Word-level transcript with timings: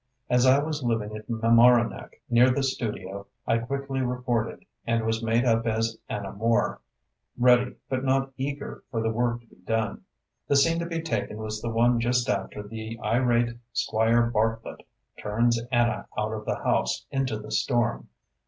As 0.31 0.47
I 0.47 0.57
was 0.57 0.81
living 0.81 1.15
at 1.15 1.29
Mamaroneck, 1.29 2.19
near 2.27 2.49
the 2.49 2.63
studio, 2.63 3.27
I 3.45 3.59
quickly 3.59 4.01
reported, 4.01 4.65
and 4.87 5.05
was 5.05 5.21
made 5.21 5.45
up 5.45 5.67
as 5.67 5.95
Anna 6.09 6.31
Moore, 6.31 6.81
ready 7.37 7.75
but 7.87 8.03
not 8.03 8.31
eager 8.35 8.83
for 8.89 8.99
the 9.03 9.11
work 9.11 9.41
to 9.41 9.45
be 9.47 9.57
done. 9.57 10.01
The 10.47 10.55
scene 10.55 10.79
to 10.79 10.87
be 10.87 11.03
taken 11.03 11.37
was 11.37 11.61
the 11.61 11.69
one 11.69 11.99
just 11.99 12.27
after 12.29 12.63
the 12.63 12.99
irate 13.03 13.55
Squire 13.73 14.23
Bartlett 14.23 14.81
turns 15.19 15.61
Anna 15.71 16.07
out 16.17 16.33
of 16.33 16.45
the 16.45 16.55
house 16.55 17.05
into 17.11 17.37
the 17.37 17.51
storm. 17.51 18.09